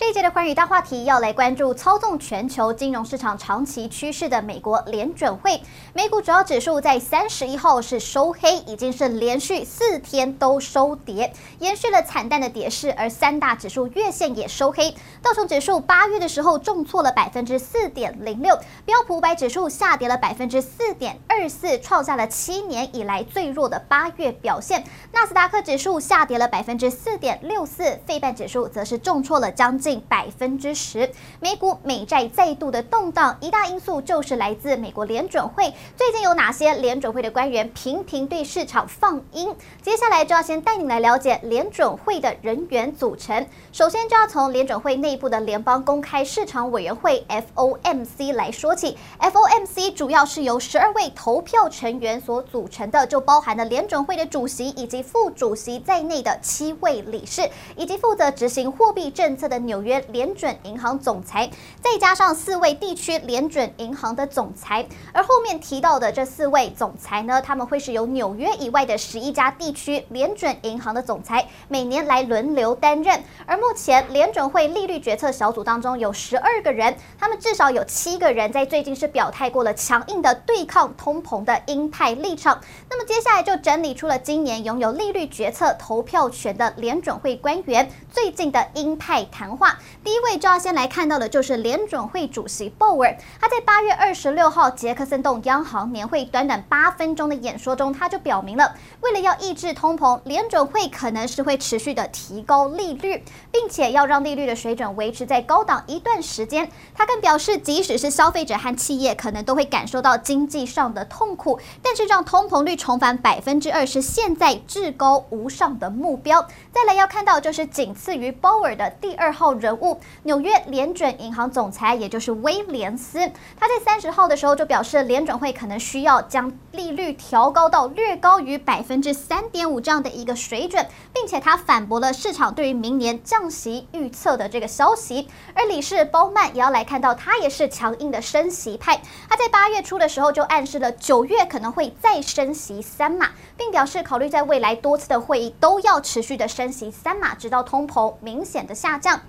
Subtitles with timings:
[0.00, 5.60] 这一节的寰宇大话题要来关注操纵全球金融市场长期趋势的美国联准会。
[5.92, 12.90] 美股主要指数在三十一号是收黑，已经是连续四天都收跌，延续了惨淡的跌势。
[12.96, 14.90] 而三大指数月线也收黑，
[15.20, 24.82] 道琼指数八月的时候重挫了百分之四点零六，标普五百指数下跌了百分之四点二四，创下了七年以来最弱的八月表现。
[25.12, 29.89] 纳斯达克指数下跌了百分之四点六四，费半指数则是重挫了将近。
[29.90, 35.74] 近百分之十，美股美债再度的动荡，一大因素就是来自美国联准会。
[35.96, 39.52] 最近有哪些联准会的官员频频对市场放鹰？
[39.82, 43.44] 接下来就要先带你来了解联准会的人员组成。
[43.72, 48.96] 首先就要从联准会内部的联邦公开市场委员会 （FOMC） 来说起。
[49.18, 59.79] FOMC 主要是由十二位投票成员所组成的，就包含了联准会的主席以及副主席在内的七位理事，以及负责执行货币政策的纽。
[59.80, 61.48] 纽约联准银行总裁，
[61.80, 73.18] 再加上四位地区联准银行的总裁，而后面提到的这四位总裁呢，他们会是由纽约以外的十一家地区联准银行的总裁每年来轮流担任。
[73.46, 82.60] 而目前联准会利率决策小组当中有十二个人，他们至少有七个人在最近是表态过了强硬的对抗通膨的鹰派立场。
[82.90, 89.69] 那么接下来就整理出了今年拥有利率决策投票权的联准会官员最近的鹰派谈话。
[90.02, 106.70] 第一位就要先来看到的就是联准会主席鲍尔，他在八月二十六号杰克森洞央行年会短短八分钟的演说中，他就表明了，为了要抑制通膨，联准会可能是会持续的提高利率，并且要让利率的水准维持在高档一段时间。
[106.94, 116.48] 他更表示，即使是消费者和企业可能都会感受到经济上的痛苦，但是让通膨率重返百分之二是现在至高无上的目标。
[116.72, 135.28] 再来要看到就是仅次于鲍尔的第二号人物，纽约联准银行总裁，也就是威廉斯，他在三十号的时候就表示，联准会可能需要将利率调高到略高于百分之三点五这样的一个水准，并且他反驳了市场对于明年降息预测的这个消息。
[135.54, 149.20] 而理事鲍曼也要来看到，他也是强硬的升息派，他在八月初的时候就暗示了九月可能会再升息三码，并表示考虑在未来多次的会议都要持续的升息三码，直到通膨明显的下降。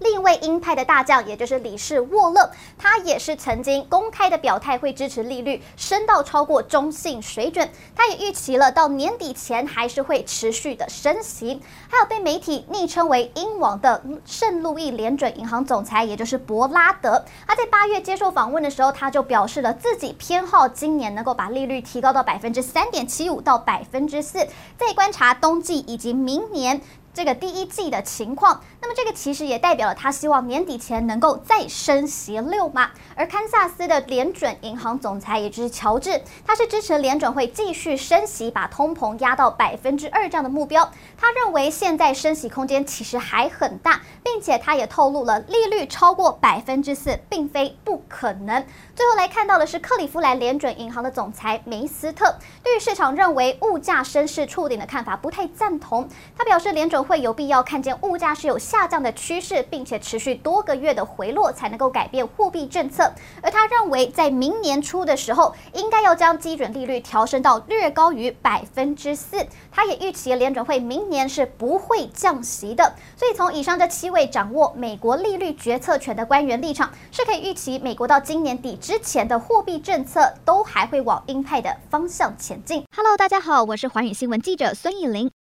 [0.00, 7.68] 另一位鹰派的大将，也就是理事沃勒，他也是曾经公开的表态会支持利率升到超过中性水准。
[7.94, 11.60] 他也预期了到年底前还是会持续的升息。
[11.90, 24.46] 还有被媒体昵称为“鹰王”的圣路易联准银行总裁，也就是伯拉德，他在八月接受访问的时候，他就表示了自己偏好今年能够把利率提高到百分之三点七五到百分之四，
[24.78, 26.80] 再观察冬季以及明年。
[27.12, 32.90] 这个第一季的情况，那么这个其实也代表了他希望年底前能够再升息六码。
[33.16, 40.88] 而堪萨斯的联准银行总裁，也就是乔治，他是支持联准会继续升息，把通膨压到百分之二这样的目标。
[41.18, 48.64] 他认为现在升息空间其实还很大，并且他也透露了利率超过百分之四并非不可能。
[48.94, 56.08] 最后来看到的是克里夫兰联准银行的总裁梅斯特，对于市场认为物价升势触顶的看法不太赞同。
[56.38, 63.12] 他表示联准会有必要看见物价是有下降的趋势，并且持续多个月的回落，才能够改变货币政策。
[63.42, 69.46] 而他认为在明年初的时候，应该要将基准利率调升到略高于百分之四。
[69.70, 72.94] 他也预期联准会明年是不会降息的。
[73.16, 82.84] 所以从以上这七位掌握美国利率决策权的官员立场，是可以预期美国到今年底之前的货币政策都还会往鹰派的方向前进。
[82.94, 85.39] Hello，大家好，我是寰宇新闻记者孙艺林。